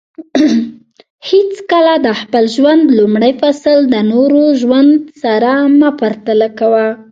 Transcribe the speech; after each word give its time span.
حیڅکله 1.27 1.93
د 2.05 2.07
خپل 2.21 2.43
ژوند 2.55 2.83
لومړی 2.99 3.31
فصل 3.41 3.77
د 3.93 3.95
نورو 4.11 4.39
د 4.51 4.57
ژوند 4.61 4.91
سره 5.23 5.51
مه 5.79 5.89
پرتله 5.99 6.47
کوه 6.59 6.87